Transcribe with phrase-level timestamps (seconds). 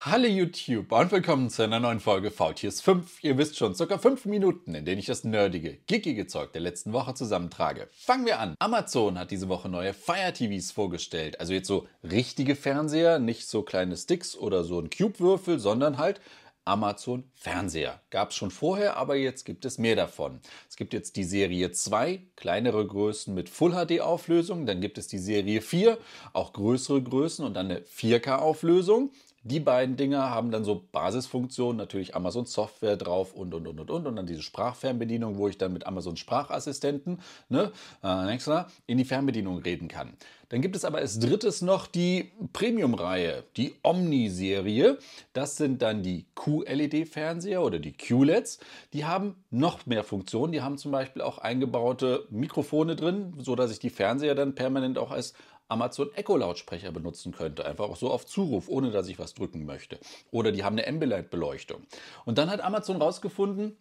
[0.00, 3.24] Hallo YouTube und willkommen zu einer neuen Folge VTS 5.
[3.24, 6.92] Ihr wisst schon, circa 5 Minuten, in denen ich das nerdige, geekige Zeug der letzten
[6.92, 7.88] Woche zusammentrage.
[7.96, 8.54] Fangen wir an.
[8.60, 11.40] Amazon hat diese Woche neue Fire TVs vorgestellt.
[11.40, 16.20] Also jetzt so richtige Fernseher, nicht so kleine Sticks oder so ein Cube-Würfel, sondern halt
[16.64, 18.00] Amazon Fernseher.
[18.10, 20.38] Gab es schon vorher, aber jetzt gibt es mehr davon.
[20.68, 24.64] Es gibt jetzt die Serie 2, kleinere Größen mit Full HD Auflösung.
[24.64, 25.98] Dann gibt es die Serie 4,
[26.34, 29.10] auch größere Größen und dann eine 4K Auflösung.
[29.42, 33.90] Die beiden Dinger haben dann so Basisfunktionen, natürlich Amazon Software drauf und und und und
[33.90, 38.38] und und dann diese Sprachfernbedienung, wo ich dann mit Amazon Sprachassistenten ne, äh,
[38.86, 40.14] in die Fernbedienung reden kann.
[40.48, 44.98] Dann gibt es aber als drittes noch die Premium-Reihe, die Omni-Serie.
[45.34, 48.58] Das sind dann die QLED-Fernseher oder die QLEDs.
[48.94, 50.52] Die haben noch mehr Funktionen.
[50.52, 55.10] Die haben zum Beispiel auch eingebaute Mikrofone drin, sodass ich die Fernseher dann permanent auch
[55.10, 55.34] als
[55.68, 57.64] Amazon Echo Lautsprecher benutzen könnte.
[57.66, 59.98] Einfach auch so auf Zuruf, ohne dass ich was drücken möchte.
[60.30, 61.82] Oder die haben eine Ambilight Beleuchtung.
[62.24, 63.76] Und dann hat Amazon rausgefunden,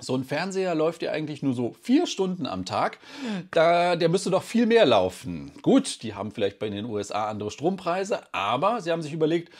[0.00, 2.98] so ein Fernseher läuft ja eigentlich nur so vier Stunden am Tag.
[3.52, 5.52] Da, der müsste doch viel mehr laufen.
[5.62, 9.52] Gut, die haben vielleicht bei den USA andere Strompreise, aber sie haben sich überlegt,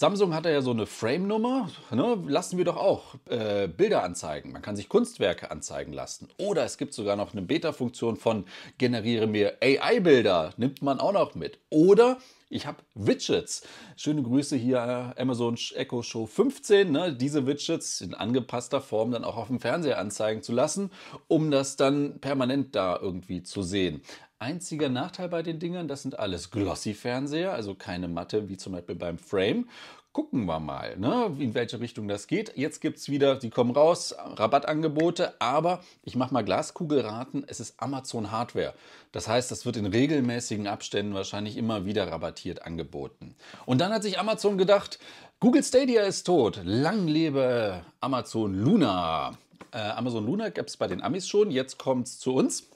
[0.00, 1.70] Samsung hat ja so eine Frame-Nummer.
[1.90, 2.22] Ne?
[2.28, 4.52] Lassen wir doch auch äh, Bilder anzeigen.
[4.52, 6.28] Man kann sich Kunstwerke anzeigen lassen.
[6.36, 8.44] Oder es gibt sogar noch eine Beta-Funktion von
[8.78, 10.54] generiere mir AI-Bilder.
[10.56, 11.58] Nimmt man auch noch mit.
[11.68, 13.62] Oder ich habe Widgets.
[13.96, 16.92] Schöne Grüße hier äh, Amazon Echo Show 15.
[16.92, 17.12] Ne?
[17.12, 20.92] Diese Widgets in angepasster Form dann auch auf dem Fernseher anzeigen zu lassen,
[21.26, 24.02] um das dann permanent da irgendwie zu sehen.
[24.40, 28.94] Einziger Nachteil bei den Dingern, das sind alles Glossy-Fernseher, also keine Matte wie zum Beispiel
[28.94, 29.68] beim Frame.
[30.12, 32.56] Gucken wir mal, ne, in welche Richtung das geht.
[32.56, 37.82] Jetzt gibt es wieder, die kommen raus, Rabattangebote, aber ich mache mal Glaskugelraten, es ist
[37.82, 38.74] Amazon Hardware.
[39.10, 43.34] Das heißt, das wird in regelmäßigen Abständen wahrscheinlich immer wieder rabattiert angeboten.
[43.66, 45.00] Und dann hat sich Amazon gedacht,
[45.40, 49.36] Google Stadia ist tot, lang lebe Amazon Luna.
[49.72, 52.68] Äh, Amazon Luna gab es bei den Amis schon, jetzt kommt es zu uns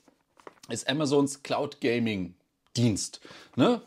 [0.68, 2.34] ist Amazons Cloud Gaming
[2.76, 3.20] Dienst.
[3.56, 3.82] Ne?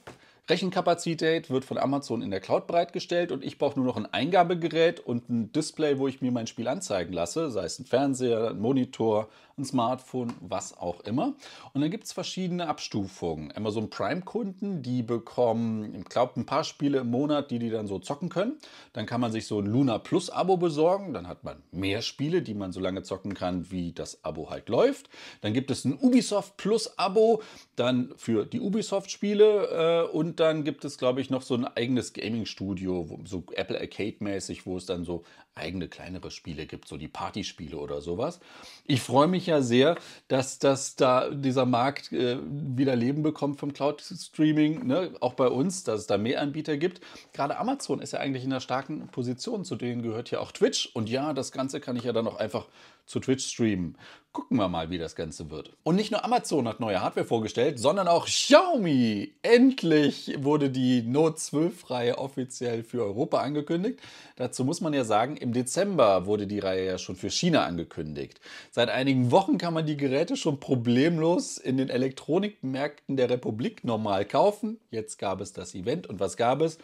[0.48, 5.00] Rechenkapazität wird von Amazon in der Cloud bereitgestellt und ich brauche nur noch ein Eingabegerät
[5.00, 8.60] und ein Display, wo ich mir mein Spiel anzeigen lasse, sei es ein Fernseher, ein
[8.60, 11.34] Monitor, ein Smartphone, was auch immer.
[11.74, 13.56] Und dann gibt es verschiedene Abstufungen.
[13.56, 18.00] Amazon Prime-Kunden, die bekommen, ich glaube, ein paar Spiele im Monat, die die dann so
[18.00, 18.58] zocken können.
[18.94, 21.14] Dann kann man sich so ein Luna Plus-Abo besorgen.
[21.14, 24.68] Dann hat man mehr Spiele, die man so lange zocken kann, wie das Abo halt
[24.68, 25.10] läuft.
[25.42, 27.42] Dann gibt es ein Ubisoft Plus-Abo,
[27.78, 30.06] dann für die Ubisoft-Spiele.
[30.06, 34.66] Äh, und dann gibt es, glaube ich, noch so ein eigenes Gaming-Studio, so Apple Arcade-mäßig,
[34.66, 35.24] wo es dann so
[35.56, 38.40] eigene kleinere Spiele gibt, so die Partyspiele oder sowas.
[38.86, 39.96] Ich freue mich ja sehr,
[40.28, 45.14] dass, dass da dieser Markt äh, wieder Leben bekommt vom Cloud-Streaming, ne?
[45.22, 47.00] auch bei uns, dass es da mehr Anbieter gibt.
[47.32, 50.90] Gerade Amazon ist ja eigentlich in einer starken Position, zu denen gehört ja auch Twitch.
[50.94, 52.68] Und ja, das Ganze kann ich ja dann auch einfach
[53.06, 53.98] zu Twitch streamen.
[54.36, 55.72] Gucken wir mal, wie das Ganze wird.
[55.84, 59.34] Und nicht nur Amazon hat neue Hardware vorgestellt, sondern auch Xiaomi.
[59.44, 64.02] Endlich wurde die Note 12-Reihe offiziell für Europa angekündigt.
[64.36, 68.42] Dazu muss man ja sagen, im Dezember wurde die Reihe ja schon für China angekündigt.
[68.72, 74.26] Seit einigen Wochen kann man die Geräte schon problemlos in den Elektronikmärkten der Republik normal
[74.26, 74.82] kaufen.
[74.92, 76.78] Jetzt gab es das Event und was gab es?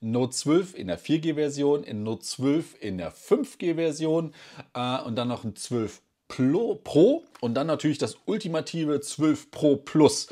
[0.00, 4.34] Note 12 in der 4G-Version, in Note 12 in der 5G-Version
[4.74, 6.76] äh, und dann noch ein 12 Pro
[7.40, 10.28] und dann natürlich das ultimative 12 Pro Plus.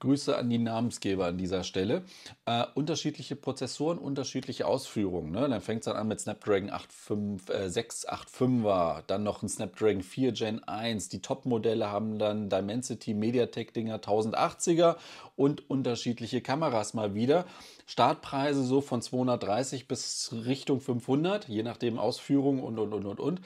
[0.00, 2.02] Grüße an die Namensgeber an dieser Stelle.
[2.46, 5.30] Äh, unterschiedliche Prozessoren, unterschiedliche Ausführungen.
[5.30, 5.46] Ne?
[5.48, 6.88] Dann fängt es dann an mit Snapdragon 8,
[7.50, 11.10] äh, 685er, dann noch ein Snapdragon 4 Gen 1.
[11.10, 14.96] Die Top-Modelle haben dann Dimensity MediaTek-Dinger 1080er
[15.36, 17.44] und unterschiedliche Kameras mal wieder.
[17.86, 23.40] Startpreise so von 230 bis Richtung 500, je nachdem Ausführung und und und und und.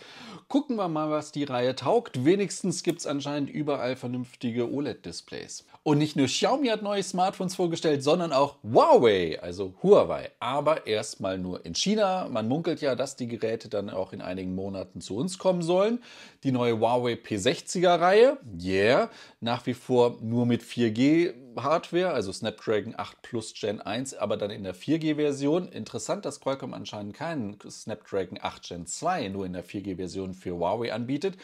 [0.49, 2.25] Gucken wir mal, was die Reihe taugt.
[2.25, 5.65] Wenigstens gibt es anscheinend überall vernünftige OLED-Displays.
[5.83, 10.31] Und nicht nur Xiaomi hat neue Smartphones vorgestellt, sondern auch Huawei, also Huawei.
[10.41, 12.27] Aber erstmal nur in China.
[12.31, 16.01] Man munkelt ja, dass die Geräte dann auch in einigen Monaten zu uns kommen sollen.
[16.43, 23.23] Die neue Huawei P60er-Reihe, yeah, nach wie vor nur mit 4G Hardware, also Snapdragon 8
[23.23, 25.69] Plus Gen 1, aber dann in der 4G-Version.
[25.69, 30.93] Interessant, dass Qualcomm anscheinend keinen Snapdragon 8 Gen 2 nur in der 4G-Version für Huawei
[30.93, 31.37] anbietet.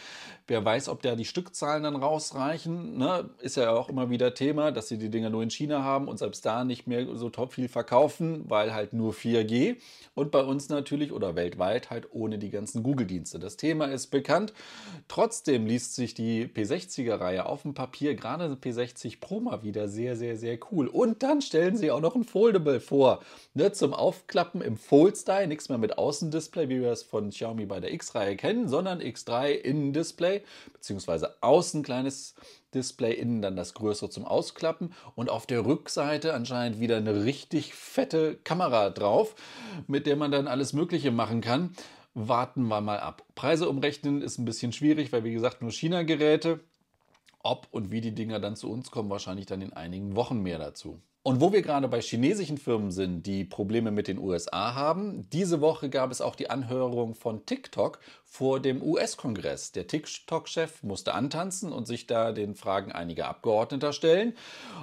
[0.47, 2.99] Wer weiß, ob da die Stückzahlen dann rausreichen.
[2.99, 3.31] Ne?
[3.39, 6.19] Ist ja auch immer wieder Thema, dass sie die Dinger nur in China haben und
[6.19, 9.77] selbst da nicht mehr so top viel verkaufen, weil halt nur 4G.
[10.15, 13.39] Und bei uns natürlich oder weltweit halt ohne die ganzen Google-Dienste.
[13.39, 14.53] Das Thema ist bekannt.
[15.09, 20.17] Trotzdem liest sich die P60er-Reihe auf dem Papier, gerade P60 Pro mal wieder sehr sehr,
[20.17, 20.87] sehr, sehr cool.
[20.87, 23.21] Und dann stellen sie auch noch ein Foldable vor.
[23.53, 25.47] Ne, zum Aufklappen im Fold-Style.
[25.47, 29.51] Nichts mehr mit Außendisplay, wie wir es von Xiaomi bei der X-Reihe kennen, sondern X3
[29.51, 30.41] Innendisplay,
[30.73, 32.35] beziehungsweise außen kleines
[32.73, 37.75] Display, innen dann das größere zum Ausklappen und auf der Rückseite anscheinend wieder eine richtig
[37.75, 39.35] fette Kamera drauf,
[39.87, 41.75] mit der man dann alles Mögliche machen kann.
[42.15, 43.23] Warten wir mal ab.
[43.35, 46.61] Preise umrechnen ist ein bisschen schwierig, weil wie gesagt nur China-Geräte.
[47.43, 50.59] Ob und wie die Dinger dann zu uns kommen, wahrscheinlich dann in einigen Wochen mehr
[50.59, 51.03] dazu.
[51.23, 55.61] Und wo wir gerade bei chinesischen Firmen sind, die Probleme mit den USA haben, diese
[55.61, 59.73] Woche gab es auch die Anhörung von TikTok vor dem US-Kongress.
[59.73, 64.35] Der TikTok-Chef musste antanzen und sich da den Fragen einiger Abgeordneter stellen.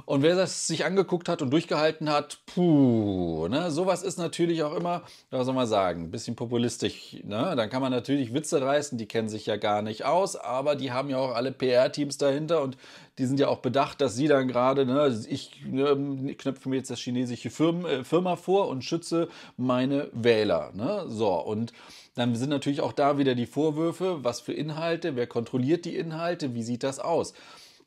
[0.06, 4.76] Und wer das sich angeguckt hat und durchgehalten hat, puh, ne, sowas ist natürlich auch
[4.76, 7.18] immer, was soll man sagen, ein bisschen populistisch.
[7.24, 7.56] Ne?
[7.56, 10.92] Dann kann man natürlich Witze reißen, die kennen sich ja gar nicht aus, aber die
[10.92, 12.78] haben ja auch alle PR-Teams dahinter und
[13.18, 16.92] die sind ja auch bedacht, dass sie dann gerade, ne, ich ne, knöpfe mir jetzt
[16.92, 19.28] das chinesische Firmen, äh, Firma vor und schütze
[19.58, 20.72] meine Wähler.
[20.76, 21.06] Ne?
[21.08, 21.74] So, und
[22.16, 26.54] dann sind natürlich auch da wieder die Vorwürfe, was für Inhalte, wer kontrolliert die Inhalte,
[26.54, 27.34] wie sieht das aus?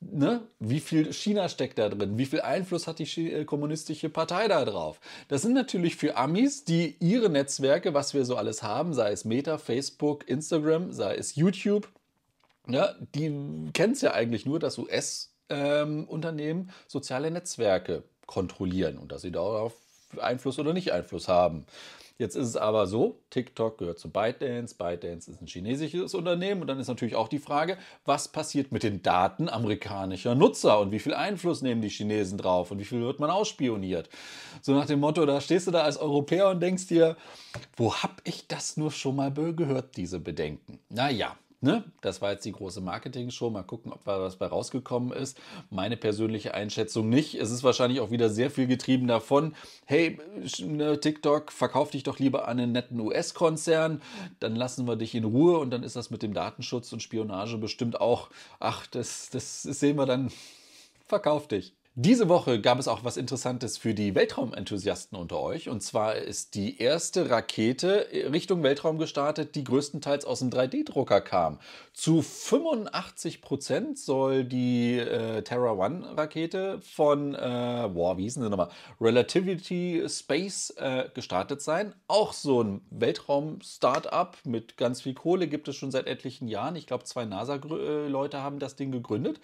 [0.01, 0.41] Ne?
[0.59, 2.17] Wie viel China steckt da drin?
[2.17, 4.99] Wie viel Einfluss hat die äh, kommunistische Partei da drauf?
[5.29, 9.25] Das sind natürlich für Amis, die ihre Netzwerke, was wir so alles haben, sei es
[9.25, 11.89] Meta, Facebook, Instagram, sei es YouTube,
[12.69, 19.23] ja, die kennen es ja eigentlich nur, dass US-Unternehmen ähm, soziale Netzwerke kontrollieren und dass
[19.23, 19.75] sie darauf
[20.21, 21.67] Einfluss oder nicht Einfluss haben.
[22.21, 26.67] Jetzt ist es aber so, TikTok gehört zu ByteDance, ByteDance ist ein chinesisches Unternehmen und
[26.67, 30.99] dann ist natürlich auch die Frage, was passiert mit den Daten amerikanischer Nutzer und wie
[30.99, 34.11] viel Einfluss nehmen die Chinesen drauf und wie viel wird man ausspioniert.
[34.61, 37.17] So nach dem Motto, da stehst du da als Europäer und denkst dir,
[37.79, 40.79] wo habe ich das nur schon mal gehört, diese Bedenken?
[40.91, 41.85] Naja, Ne?
[42.01, 43.51] Das war jetzt die große Marketing-Show.
[43.51, 45.39] Mal gucken, ob was bei rausgekommen ist.
[45.69, 47.35] Meine persönliche Einschätzung nicht.
[47.35, 49.55] Es ist wahrscheinlich auch wieder sehr viel getrieben davon.
[49.85, 50.19] Hey,
[50.61, 54.01] ne, TikTok, verkauf dich doch lieber an einen netten US-Konzern.
[54.39, 57.59] Dann lassen wir dich in Ruhe und dann ist das mit dem Datenschutz und Spionage
[57.59, 58.31] bestimmt auch.
[58.59, 60.33] Ach, das, das sehen wir dann.
[61.09, 61.75] Verkauf dich.
[62.03, 65.69] Diese Woche gab es auch was Interessantes für die Weltraumenthusiasten unter euch.
[65.69, 71.59] Und zwar ist die erste Rakete Richtung Weltraum gestartet, die größtenteils aus dem 3D-Drucker kam.
[71.93, 78.49] Zu 85 Prozent soll die äh, Terra One Rakete von, äh, boah, wie hießen sie
[78.49, 78.71] nochmal?
[78.99, 81.93] Relativity Space äh, gestartet sein.
[82.09, 86.77] Auch so ein Weltraum-Startup mit ganz viel Kohle gibt es schon seit etlichen Jahren.
[86.77, 89.39] Ich glaube, zwei NASA-Leute haben das Ding gegründet.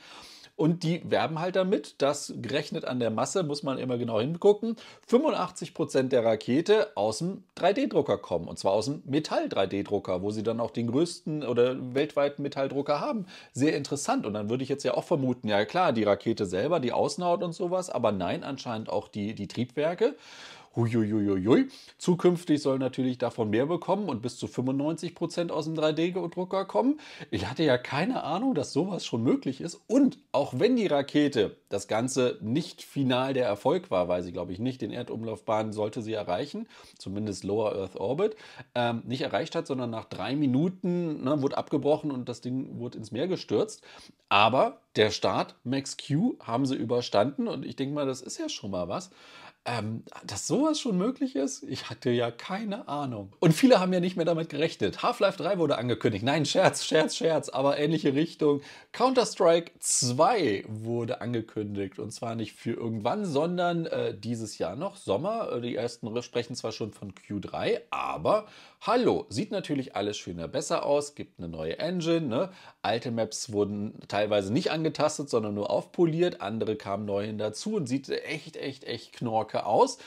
[0.56, 4.76] Und die werben halt damit, dass gerechnet an der Masse, muss man immer genau hingucken,
[5.06, 8.48] 85 Prozent der Rakete aus dem 3D-Drucker kommen.
[8.48, 13.26] Und zwar aus dem Metall-3D-Drucker, wo sie dann auch den größten oder weltweiten Metalldrucker haben.
[13.52, 14.24] Sehr interessant.
[14.24, 17.42] Und dann würde ich jetzt ja auch vermuten, ja klar, die Rakete selber, die Außenhaut
[17.42, 20.16] und sowas, aber nein, anscheinend auch die, die Triebwerke.
[20.76, 21.68] Huiuiuiui.
[21.98, 27.00] Zukünftig soll natürlich davon mehr bekommen und bis zu 95 Prozent aus dem 3D-Drucker kommen.
[27.30, 29.80] Ich hatte ja keine Ahnung, dass sowas schon möglich ist.
[29.86, 34.52] Und auch wenn die Rakete das Ganze nicht final der Erfolg war, weil sie, glaube
[34.52, 36.68] ich, nicht den Erdumlaufbahn sollte sie erreichen,
[36.98, 38.36] zumindest Lower Earth Orbit,
[38.74, 42.98] ähm, nicht erreicht hat, sondern nach drei Minuten ne, wurde abgebrochen und das Ding wurde
[42.98, 43.82] ins Meer gestürzt.
[44.28, 48.48] Aber der Start, Max Q, haben sie überstanden und ich denke mal, das ist ja
[48.48, 49.10] schon mal was.
[49.68, 51.64] Ähm, dass sowas schon möglich ist?
[51.64, 53.32] Ich hatte ja keine Ahnung.
[53.40, 55.02] Und viele haben ja nicht mehr damit gerechnet.
[55.02, 56.24] Half-Life 3 wurde angekündigt.
[56.24, 58.60] Nein, Scherz, Scherz, Scherz, aber ähnliche Richtung.
[58.92, 61.98] Counter-Strike 2 wurde angekündigt.
[61.98, 65.50] Und zwar nicht für irgendwann, sondern äh, dieses Jahr noch, Sommer.
[65.50, 68.46] Äh, die ersten sprechen zwar schon von Q3, aber
[68.80, 71.16] hallo, sieht natürlich alles schöner besser aus.
[71.16, 72.20] Gibt eine neue Engine.
[72.20, 72.50] Ne?
[72.82, 76.40] Alte Maps wurden teilweise nicht angetastet, sondern nur aufpoliert.
[76.40, 79.98] Andere kamen neu dazu und sieht echt, echt, echt knorke aus.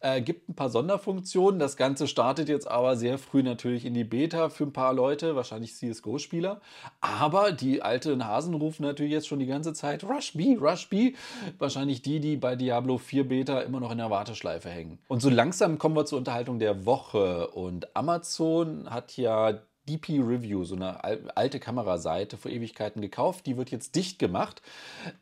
[0.00, 1.58] Äh, gibt ein paar Sonderfunktionen.
[1.58, 5.36] Das Ganze startet jetzt aber sehr früh natürlich in die Beta für ein paar Leute,
[5.36, 6.60] wahrscheinlich CSGO-Spieler.
[7.00, 11.14] Aber die alten Hasen rufen natürlich jetzt schon die ganze Zeit Rush B, Rush B.
[11.58, 14.98] Wahrscheinlich die, die bei Diablo 4 Beta immer noch in der Warteschleife hängen.
[15.08, 17.48] Und so langsam kommen wir zur Unterhaltung der Woche.
[17.48, 21.02] Und Amazon hat ja DP Review, so eine
[21.36, 23.46] alte Kameraseite vor Ewigkeiten gekauft.
[23.46, 24.62] Die wird jetzt dicht gemacht.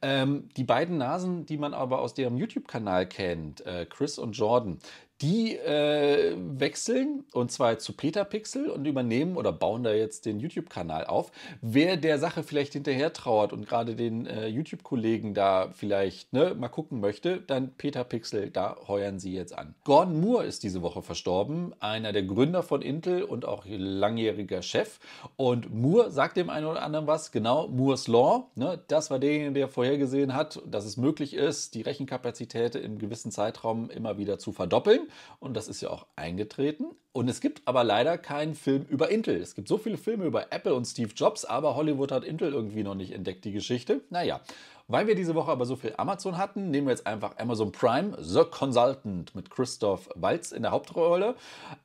[0.03, 4.79] Ähm, die beiden Nasen, die man aber aus deren YouTube-Kanal kennt, äh, Chris und Jordan,
[5.21, 11.07] Die äh, wechseln und zwar zu Petapixel und übernehmen oder bauen da jetzt den YouTube-Kanal
[11.07, 11.31] auf.
[11.63, 16.69] Wer der Sache vielleicht hinterher trauert und gerade den äh, YouTube-Kollegen da vielleicht ne, mal
[16.69, 19.77] gucken möchte, dann Petapixel, da heuern sie jetzt an.
[19.85, 24.99] Gordon Moore ist diese Woche verstorben, einer der Gründer von Intel und auch langjähriger Chef.
[25.37, 29.53] Und Moore sagt dem einen oder anderen was, genau, Moores Law, ne, das war derjenige,
[29.53, 34.51] der vorhergesehen hat, dass es möglich ist, die Rechenkapazität im gewissen Zeitraum immer wieder zu
[34.51, 35.04] verdoppeln.
[35.41, 36.87] Und das ist ja auch eingetreten.
[37.13, 39.41] Und es gibt aber leider keinen Film über Intel.
[39.41, 42.83] Es gibt so viele Filme über Apple und Steve Jobs, aber Hollywood hat Intel irgendwie
[42.83, 44.01] noch nicht entdeckt, die Geschichte.
[44.11, 44.41] Naja,
[44.87, 48.17] weil wir diese Woche aber so viel Amazon hatten, nehmen wir jetzt einfach Amazon Prime,
[48.21, 51.37] The Consultant mit Christoph Waltz in der Hauptrolle.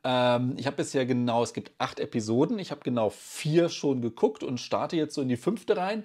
[0.04, 4.44] Ähm, ich habe bisher genau, es gibt acht Episoden, ich habe genau vier schon geguckt
[4.44, 6.04] und starte jetzt so in die fünfte rein.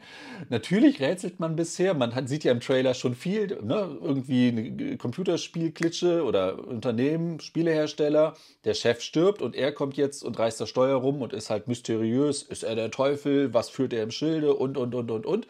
[0.51, 3.99] Natürlich rätselt man bisher, man hat, sieht ja im Trailer schon viel, ne?
[4.01, 8.35] irgendwie eine Computerspielklitsche oder Unternehmen, Spielehersteller,
[8.65, 11.67] der Chef stirbt und er kommt jetzt und reißt das Steuer rum und ist halt
[11.67, 15.49] mysteriös, ist er der Teufel, was führt er im Schilde und, und, und, und, und.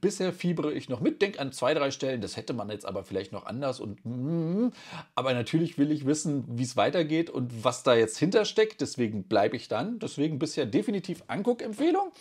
[0.00, 0.32] Bisher
[0.70, 3.32] fiebere ich noch mit, denke an zwei, drei Stellen, das hätte man jetzt aber vielleicht
[3.32, 4.68] noch anders und mm,
[5.14, 9.56] aber natürlich will ich wissen, wie es weitergeht und was da jetzt hintersteckt, deswegen bleibe
[9.56, 9.98] ich dann.
[9.98, 12.12] Deswegen bisher definitiv Anguck-Empfehlung.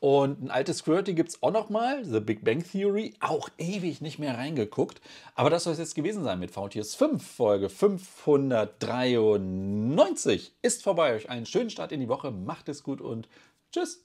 [0.00, 4.00] Und ein altes Squirty gibt es auch noch mal, The Big Bang Theory, auch ewig
[4.00, 5.00] nicht mehr reingeguckt.
[5.34, 11.14] Aber das soll es jetzt gewesen sein mit VTS 5, Folge 593 ist vorbei.
[11.14, 13.28] Euch einen schönen Start in die Woche, macht es gut und
[13.72, 14.04] tschüss.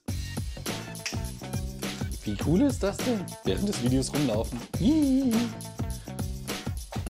[2.32, 3.20] Wie cool ist das denn?
[3.44, 4.58] Während des Videos rumlaufen.
[4.78, 5.34] Hihi.